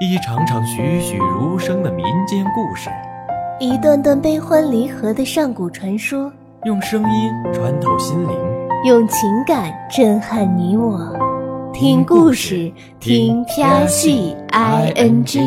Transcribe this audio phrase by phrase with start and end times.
[0.00, 2.88] 一场场栩栩如生的民间故事，
[3.58, 6.32] 一段段悲欢离合的上古传说，
[6.66, 8.30] 用声音穿透心灵，
[8.84, 11.18] 用情感震撼你我。
[11.74, 15.40] 听故事，听飘戏 i n g。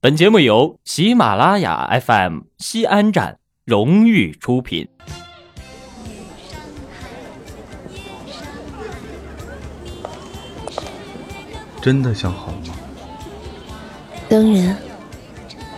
[0.00, 4.88] 本节目由喜马拉雅 FM 西安站荣誉出品。
[11.86, 12.74] 真的想好吗？
[14.28, 14.76] 当然，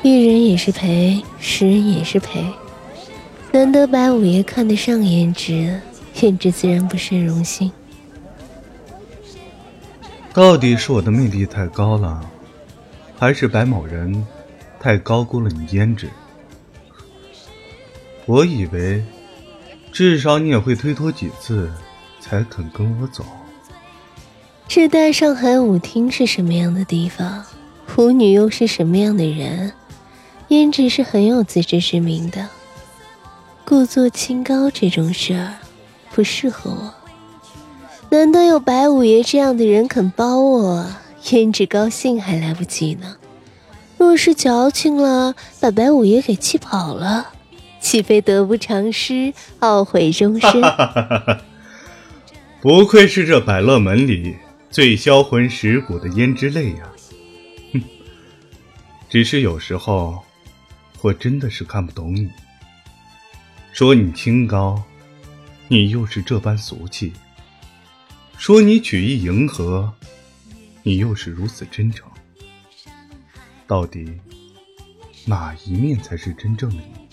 [0.03, 2.47] 遇人也是陪，识人也是陪。
[3.53, 5.79] 难得白五爷看得上胭脂，
[6.15, 7.71] 胭脂自然不胜荣幸。
[10.33, 12.25] 到底是我的魅力太高了，
[13.19, 14.27] 还是白某人
[14.81, 16.09] 太高估了你胭脂？
[18.25, 19.05] 我以为
[19.93, 21.71] 至少你也会推脱几次，
[22.19, 23.27] 才肯跟我走。
[24.69, 27.43] 这大上海舞厅是什么样的地方？
[27.97, 29.73] 舞女又是什么样的人？
[30.51, 32.47] 胭脂是很有自知之明的。
[33.65, 35.55] 故作清高这种事儿，
[36.15, 36.95] 不适合我。
[38.11, 40.87] 难道有白五爷这样的人肯包我？
[41.25, 43.17] 胭脂高兴还来不及呢。
[43.97, 47.29] 若是矫情了，把白五爷给气跑了，
[47.81, 50.63] 岂非得不偿失，懊悔终身？
[52.61, 54.37] 不愧是这百乐门里。
[54.71, 56.91] 最销魂蚀骨的胭脂泪呀，
[57.73, 57.83] 哼！
[59.09, 60.23] 只是有时候，
[61.01, 62.31] 我真的是看不懂你。
[63.73, 64.83] 说你清高，
[65.69, 67.11] 你又是这般俗气；
[68.37, 69.93] 说你曲意迎合，
[70.83, 72.07] 你又是如此真诚。
[73.67, 74.21] 到底
[75.25, 77.09] 哪一面才是真正的你？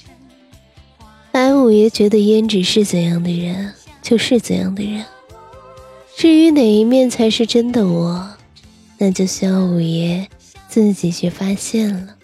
[1.32, 5.06] 白五爷觉得胭脂是怎样的人，就是怎样的人。
[6.18, 8.38] 至于哪一面才是真的我，
[8.98, 10.28] 那就需要五爷
[10.70, 12.18] 自己去发现了。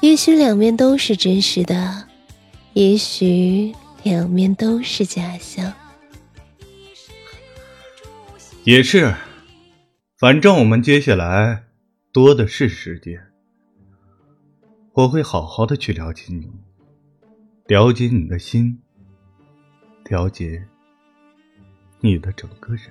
[0.00, 2.08] 也许两面都是真实的，
[2.74, 3.72] 也许
[4.02, 5.72] 两面都是假象。
[8.64, 9.14] 也是，
[10.18, 11.64] 反正我们接下来
[12.12, 13.20] 多的是时间，
[14.92, 16.50] 我会好好的去了解你，
[17.68, 18.80] 了解你的心，
[20.10, 20.66] 了解。
[22.00, 22.82] 你的整个人，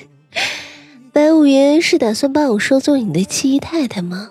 [1.12, 4.30] 白五爷是打算把我收做你的七姨太太吗？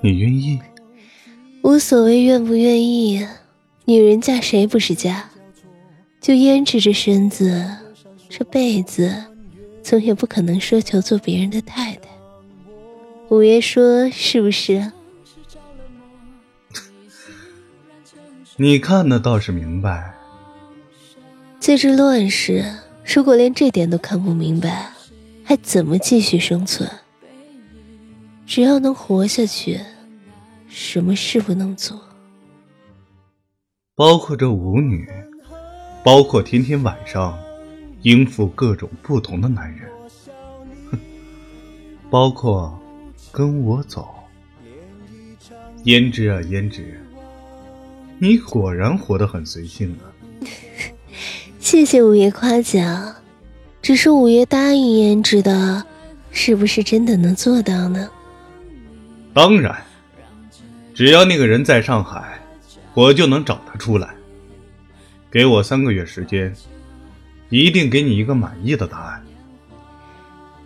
[0.00, 0.60] 你愿意？
[1.62, 3.26] 无所谓愿不愿意，
[3.84, 5.30] 女人嫁谁不是嫁？
[6.20, 7.68] 就胭脂这身子，
[8.28, 9.24] 这辈子
[9.82, 12.08] 总也不可能奢求做别人的太太。
[13.28, 14.92] 五爷说是不是？
[18.56, 20.17] 你看的倒是明白。
[21.60, 22.64] 在这乱世，
[23.04, 24.90] 如果连这点都看不明白，
[25.44, 26.88] 还怎么继续生存？
[28.46, 29.78] 只要能活下去，
[30.68, 32.00] 什么事不能做？
[33.94, 35.06] 包括这舞女，
[36.04, 37.38] 包括天天晚上
[38.02, 39.90] 应付各种不同的男人，
[40.90, 40.98] 哼，
[42.08, 42.78] 包括
[43.32, 44.14] 跟我走。
[45.84, 47.00] 胭脂啊，胭脂，
[48.18, 50.06] 你果然活得很随性啊。
[51.70, 53.14] 谢谢五爷夸奖，
[53.82, 55.84] 只是五爷答应胭脂的，
[56.30, 58.08] 是不是真的能做到呢？
[59.34, 59.76] 当然，
[60.94, 62.40] 只要那个人在上海，
[62.94, 64.14] 我就能找他出来。
[65.30, 66.50] 给我三个月时间，
[67.50, 69.22] 一定给你一个满意的答案。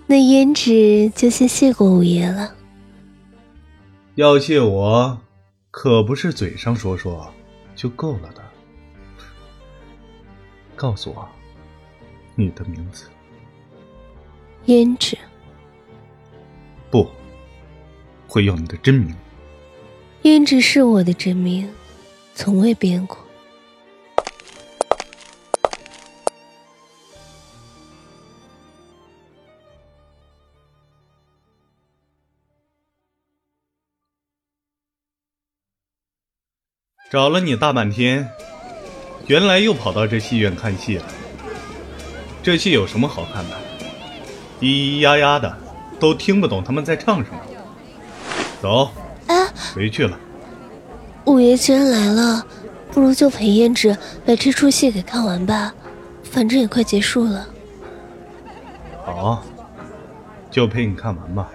[0.07, 2.55] 那胭脂就先谢过五爷了。
[4.15, 5.21] 要谢我，
[5.73, 7.29] 可不是嘴上说说
[7.75, 8.42] 就够了的。
[10.83, 11.29] 告诉我，
[12.35, 13.09] 你的名字。
[14.67, 15.17] 胭脂。
[16.91, 17.09] 不，
[18.27, 19.15] 会要你的真名。
[20.25, 21.73] 胭脂是我的真名，
[22.35, 23.17] 从未变过。
[37.09, 38.29] 找了你大半天。
[39.33, 41.05] 原来又跑到这戏院看戏了。
[42.43, 43.57] 这戏有什么好看的？
[44.61, 45.57] 咿咿呀呀的，
[45.99, 47.41] 都听不懂他们在唱什么。
[48.61, 48.91] 走，
[49.75, 50.21] 回去了。
[51.25, 52.47] 五爷既然来了，
[52.91, 53.97] 不如就陪胭脂
[54.27, 55.73] 把这出戏给看完吧，
[56.25, 57.49] 反正也快结束了。
[59.03, 59.43] 好，
[60.51, 61.49] 就陪你看完吧。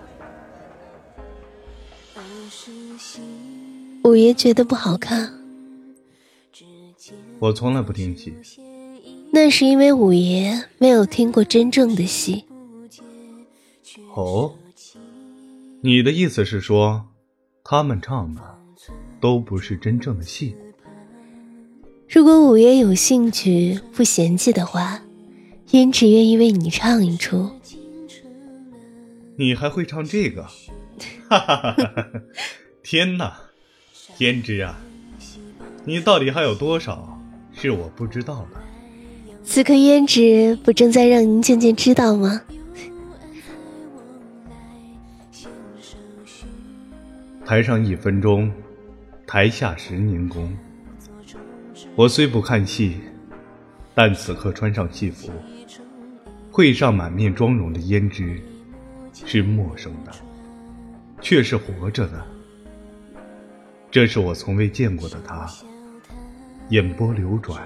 [4.03, 5.31] 五爷觉得不好看。
[7.39, 8.33] 我从来不听戏，
[9.31, 12.45] 那是因为五爷没有听过真正的戏。
[14.15, 14.55] 哦，
[15.81, 17.05] 你的意思是说，
[17.63, 18.41] 他们唱的
[19.21, 20.55] 都不是真正的戏？
[22.09, 25.01] 如果五爷有兴趣不嫌弃的话，
[25.69, 27.51] 胭脂愿意为你唱一出。
[29.37, 30.43] 你还会唱这个？
[31.29, 32.07] 哈哈哈哈哈！
[32.81, 33.37] 天哪，
[34.17, 34.79] 胭脂啊，
[35.85, 37.16] 你到底还有多少
[37.59, 38.61] 是我不知道的？
[39.43, 42.39] 此刻胭脂不正在让您渐渐知道吗？
[47.43, 48.51] 台上一分钟，
[49.25, 50.55] 台下十年功。
[51.95, 52.97] 我虽不看戏，
[53.95, 55.31] 但此刻穿上戏服，
[56.51, 58.39] 会上满面妆容的胭脂，
[59.25, 60.11] 是陌生的，
[61.21, 62.23] 却是活着的。
[63.89, 65.49] 这是我从未见过的她，
[66.69, 67.65] 眼波流转，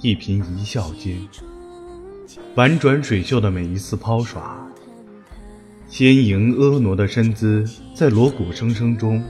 [0.00, 1.16] 一颦一笑间，
[2.56, 4.66] 婉转水袖的每一次抛耍，
[5.86, 7.64] 纤盈婀娜的身姿
[7.94, 9.22] 在锣鼓声声中，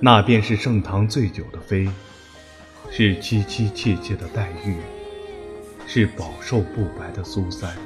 [0.00, 1.88] 那便是盛唐醉酒的妃。
[2.90, 4.76] 是凄凄切切的黛玉，
[5.86, 7.76] 是饱受不白的苏三。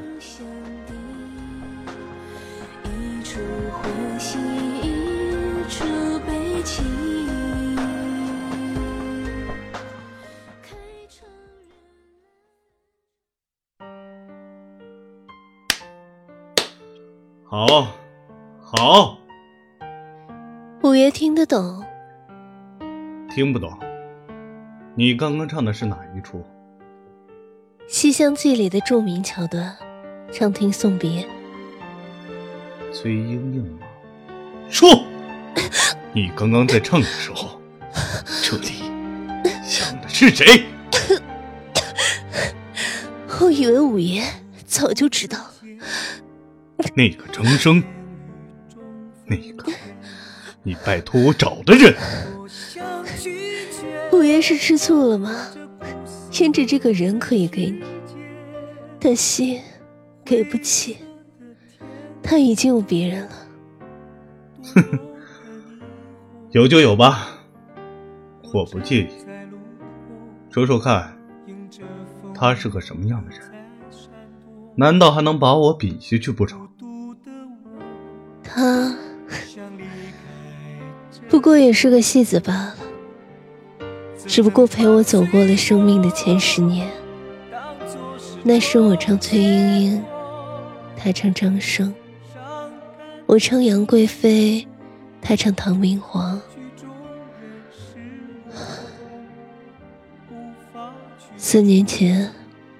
[17.52, 17.86] 好，
[18.62, 19.18] 好。
[20.82, 21.84] 五爷听得懂？
[23.28, 23.70] 听不懂。
[24.94, 26.38] 你刚刚唱的是哪一出？
[27.86, 29.76] 《西厢记》里的著名桥段，
[30.32, 31.28] 《长亭送别》。
[32.90, 33.86] 崔莺莺吗？
[34.70, 35.04] 说，
[36.14, 37.60] 你刚刚在唱的时候，
[38.42, 38.90] 这里
[39.62, 40.64] 想的是谁？
[43.42, 44.24] 我以为五爷
[44.64, 45.36] 早就知道。
[46.94, 47.82] 那个张生，
[49.26, 49.72] 那个
[50.62, 51.94] 你拜托我找的人。
[54.12, 55.30] 五爷是吃醋了吗？
[56.30, 57.82] 胭脂这个人可以给你，
[59.00, 59.60] 但心
[60.24, 60.96] 给不起。
[62.22, 63.30] 他已经有别人了。
[64.62, 64.98] 哼哼，
[66.52, 67.28] 有就有吧，
[68.54, 69.08] 我不介意。
[70.50, 71.16] 说说看，
[72.34, 73.40] 他是个什么样的人？
[74.76, 76.61] 难道还能把我比下去不成？
[78.54, 78.94] 他
[81.28, 82.76] 不过也是个戏子罢了。
[84.26, 86.88] 只不过陪我走过了生命的前十年，
[88.44, 90.04] 那时我唱崔莺莺，
[90.96, 91.92] 他唱张生；
[93.26, 94.66] 我唱杨贵妃，
[95.20, 96.40] 他唱唐明皇。
[101.36, 102.30] 四年前，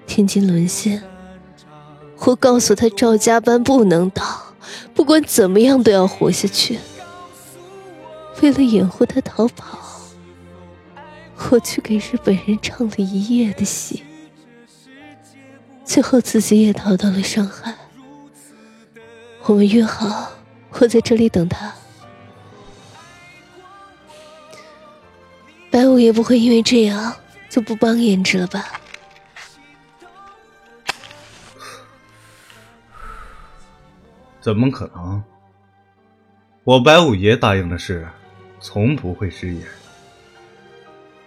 [0.07, 1.03] 天津沦陷，
[2.25, 4.23] 我告诉他赵家班不能倒，
[5.03, 6.79] 不管怎么样都要活下去。
[8.41, 9.77] 为了掩护他逃跑。
[11.49, 14.01] 我去给日本人唱了一夜的戏，
[15.83, 17.75] 最后自己也逃到了上海。
[19.43, 20.31] 我们约好，
[20.71, 21.73] 我在这里等他。
[25.69, 27.13] 白五爷不会因为这样
[27.49, 28.79] 就不帮胭脂了吧？
[34.43, 35.23] 怎么可能？
[36.65, 38.05] 我白五爷答应的事，
[38.59, 39.65] 从不会食言。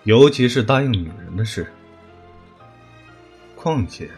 [0.05, 1.67] 尤其是答应女人的事，
[3.55, 4.11] 况且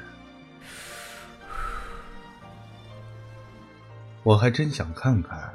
[4.24, 5.54] 我还真想看看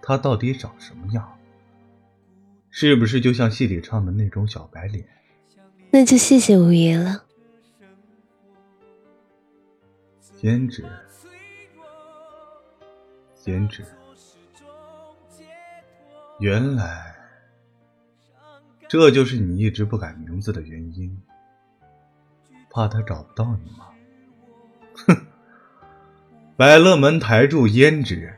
[0.00, 1.36] 他到底长什么样，
[2.70, 5.04] 是不是就像戏里唱的那种小白脸？
[5.90, 7.24] 那就谢谢五爷了，
[10.40, 10.84] 胭脂，
[13.48, 13.82] 胭脂，
[16.38, 17.14] 原来。
[18.86, 21.18] 这就是你一直不改名字的原因，
[22.70, 23.86] 怕他找不到你吗？
[25.06, 25.16] 哼！
[26.58, 28.34] 百乐门台柱胭脂，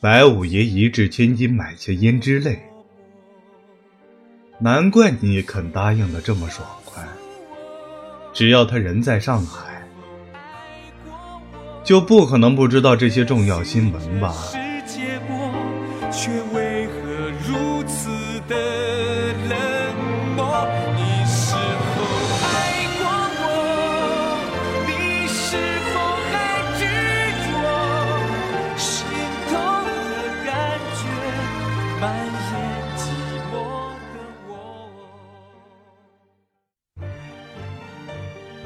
[0.00, 2.62] 白五爷一掷千金买下胭脂泪，
[4.58, 7.02] 难怪你肯答应的这么爽快。
[8.34, 9.79] 只要他人在上海，
[11.90, 14.32] 就不可能不知道这些重要新闻吧。
[14.52, 14.56] 世
[14.86, 15.18] 界
[16.12, 16.92] 却为何
[17.44, 18.08] 如此
[18.46, 18.54] 的
[19.48, 19.58] 冷
[20.36, 21.96] 漠你是否
[22.46, 22.46] 爱
[22.96, 23.02] 过
[23.40, 23.42] 我
[24.86, 25.56] 你是
[25.90, 25.92] 否
[26.30, 26.32] 还
[26.78, 26.80] 执
[27.42, 27.50] 着
[28.78, 28.88] 心
[29.48, 29.50] 痛
[29.84, 29.90] 的
[30.46, 30.48] 感
[30.94, 31.02] 觉
[32.00, 32.54] 蔓延
[32.96, 33.02] 寂
[33.50, 33.52] 寞
[34.14, 34.14] 的
[34.46, 34.48] 我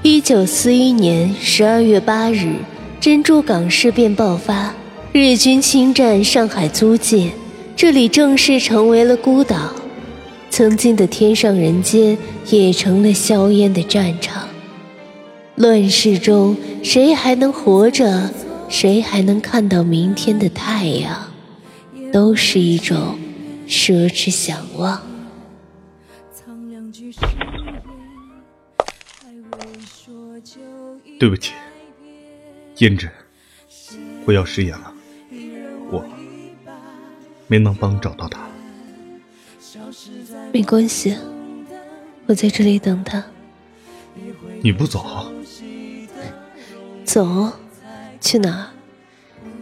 [0.02, 2.56] 一九四一年十二月八日
[3.04, 4.74] 珍珠港事变爆发，
[5.12, 7.30] 日军侵占上海租界，
[7.76, 9.74] 这里正式成为了孤岛。
[10.48, 12.16] 曾经的天上人间
[12.48, 14.48] 也成了硝烟的战场。
[15.56, 18.30] 乱世中，谁还能活着？
[18.70, 21.30] 谁还能看到明天的太阳？
[22.10, 23.18] 都是一种
[23.68, 24.98] 奢侈想望。
[31.20, 31.52] 对不起，
[32.76, 33.08] 胭脂，
[34.24, 34.92] 我要食言了。
[35.90, 36.04] 我
[37.46, 38.40] 没能帮你找到他。
[40.52, 41.16] 没关系，
[42.26, 43.24] 我在这里等他。
[44.60, 45.32] 你不走？
[47.04, 47.52] 走？
[48.20, 48.70] 去哪？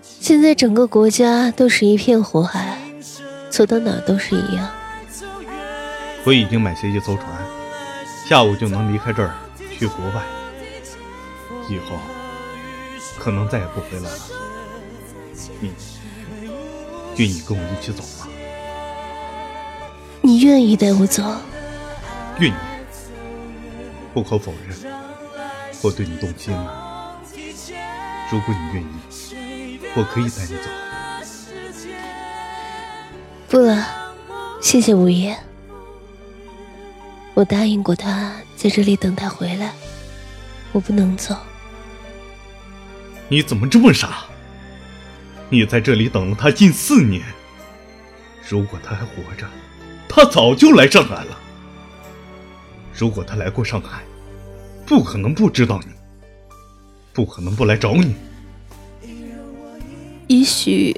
[0.02, 2.78] 现在整个国家都是一片火海，
[3.50, 4.70] 走到哪都是一样。
[6.24, 7.26] 我已经买下一艘船，
[8.26, 9.34] 下午就能离开这儿
[9.76, 10.22] 去国外。
[11.68, 11.98] 以后
[13.22, 14.18] 可能再也不回来了。
[15.60, 15.70] 你
[17.16, 18.26] 愿意跟我一起走吗？
[20.22, 21.22] 你愿意带我走？
[22.40, 22.54] 愿意。
[24.12, 24.76] 不可否认，
[25.82, 27.16] 我对你动心了。
[28.32, 30.64] 如果你愿意，我可以带你走。
[33.48, 33.86] 不了，
[34.60, 35.38] 谢谢五爷。
[37.34, 39.72] 我答应过他，在这里等他回来。
[40.72, 41.36] 我不能走。
[43.32, 44.26] 你怎么这么傻？
[45.48, 47.22] 你在这里等了他近四年。
[48.46, 49.48] 如果他还活着，
[50.06, 51.38] 他早就来上海了。
[52.92, 54.02] 如果他来过上海，
[54.84, 55.92] 不可能不知道你。
[57.14, 58.14] 不可能不来找你。
[60.26, 60.94] 也许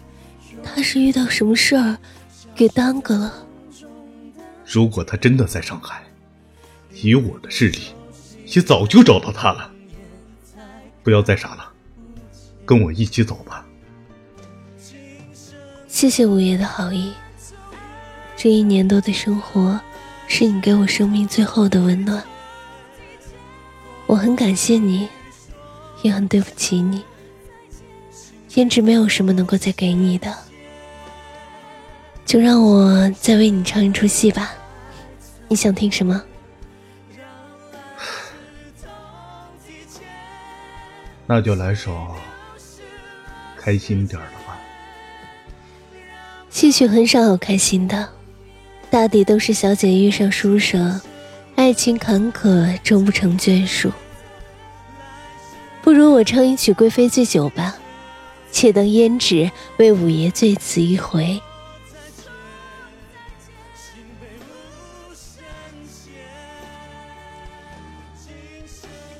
[0.64, 1.96] 他是遇到什么事儿，
[2.52, 3.46] 给耽搁了。
[4.66, 6.02] 如果他真的在上海，
[6.90, 7.94] 以我的视力，
[8.46, 9.70] 也早就找到他了。
[11.04, 11.70] 不要再傻了，
[12.64, 13.66] 跟我一起走吧。
[15.88, 17.12] 谢谢五爷的好意。
[18.36, 19.80] 这一年多的生活，
[20.28, 22.22] 是你给我生命最后的温暖。
[24.06, 25.08] 我很感谢你。
[26.02, 27.02] 也很对不起你，
[28.50, 30.36] 胭脂没有什么能够再给你的，
[32.26, 34.52] 就让我再为你唱一出戏吧。
[35.48, 36.22] 你想听什么？
[41.24, 42.14] 那就来首
[43.64, 44.60] 开心点的吧。
[46.50, 48.10] 戏曲很少有开心的，
[48.90, 51.00] 大抵都是小姐遇上书生，
[51.56, 53.90] 爱情坎坷，终不成眷属。
[55.82, 57.74] 不如我唱一曲《贵妃醉酒》吧，
[58.52, 61.40] 且等胭脂为五爷醉此一回。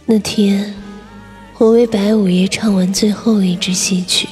[0.04, 0.74] 那天，
[1.56, 4.28] 我为白五爷唱完最后一支戏曲，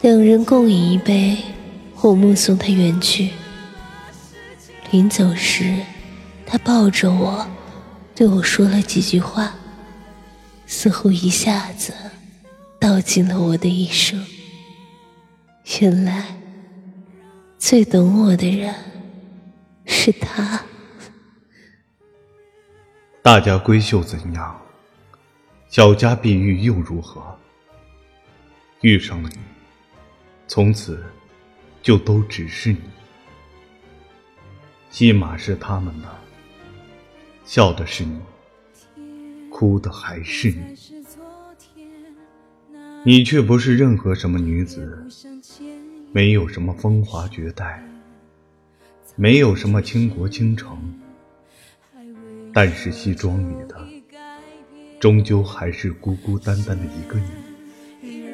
[0.00, 1.36] 两人共饮一杯，
[2.00, 3.30] 我目送他远去。
[4.90, 5.76] 临走时，
[6.46, 7.46] 他抱着我，
[8.14, 9.54] 对我说了几句话。
[10.66, 11.94] 似乎一下子
[12.78, 14.22] 道尽了我的一生。
[15.80, 16.24] 原来
[17.58, 18.74] 最懂我的人
[19.86, 20.62] 是他。
[23.22, 24.60] 大家闺秀怎样？
[25.78, 27.22] 小家碧玉又如何？
[28.80, 29.38] 遇上了你，
[30.48, 31.00] 从此
[31.80, 32.80] 就都只是你。
[34.90, 36.08] 戏码是他们的，
[37.44, 38.20] 笑的是你。
[39.52, 40.76] 哭的还是你，
[43.04, 45.06] 你却不是任何什么女子，
[46.10, 47.88] 没有什么风华绝代，
[49.14, 50.76] 没有什么倾国倾城，
[52.52, 53.87] 但是戏庄里的，
[55.00, 58.24] 终究还是孤孤单单的一个你，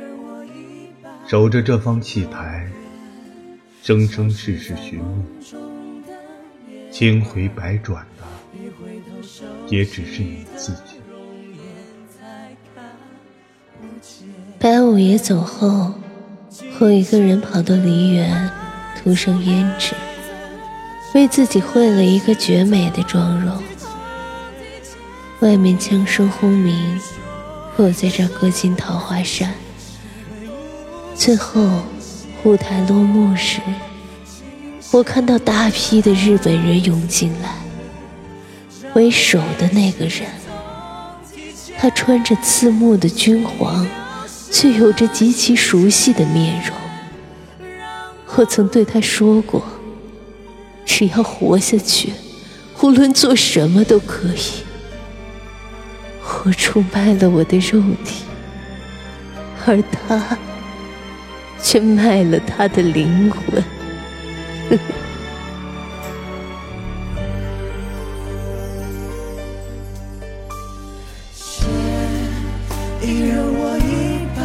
[1.28, 2.66] 守着这方戏台，
[3.82, 5.24] 生生世世寻觅，
[6.90, 8.24] 千回百转的，
[9.68, 10.94] 也只是你自己。
[14.58, 15.92] 白五爷走后，
[16.78, 18.50] 我一个人跑到梨园，
[18.96, 19.94] 涂上胭脂，
[21.14, 23.62] 为自己绘了一个绝美的妆容。
[25.44, 26.98] 外面枪声轰鸣，
[27.76, 29.52] 我在这歌尽桃花扇。
[31.14, 31.82] 最后，
[32.44, 33.60] 舞台落幕时，
[34.90, 37.56] 我看到大批的日本人涌进来，
[38.94, 40.22] 为首的那个人，
[41.76, 43.86] 他穿着刺目的军黄。
[44.50, 46.76] 却有着极其熟悉的面容。
[48.36, 49.60] 我曾对他说过
[50.86, 52.12] ：“只要活下去，
[52.80, 54.62] 无论做什么都可以。”
[56.42, 58.24] 我出卖了我的肉体，
[59.64, 60.36] 而他
[61.62, 63.64] 却卖了他的灵魂。
[73.00, 74.44] 一人我一半，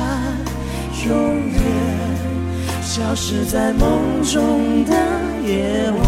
[1.06, 1.10] 永
[1.52, 1.60] 远
[2.82, 4.94] 消失在梦中的
[5.46, 6.00] 夜晚。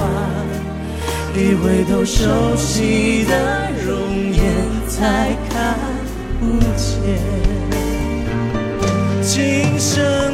[1.35, 4.41] 一回头，熟悉的容颜
[5.01, 5.75] 才看
[6.39, 7.17] 不见。
[9.23, 10.30] 今生。